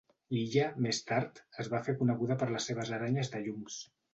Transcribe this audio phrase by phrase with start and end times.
[0.35, 3.79] L'illa, més tard, es va fer coneguda per les seves aranyes de llums.